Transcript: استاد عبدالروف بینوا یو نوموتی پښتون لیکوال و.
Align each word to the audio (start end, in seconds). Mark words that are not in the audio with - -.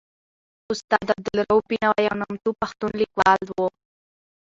استاد 0.73 1.07
عبدالروف 1.15 1.63
بینوا 1.71 1.99
یو 2.07 2.15
نوموتی 2.21 2.51
پښتون 2.61 2.91
لیکوال 3.01 3.41
و. 3.47 3.59